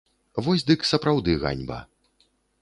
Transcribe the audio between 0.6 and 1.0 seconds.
дык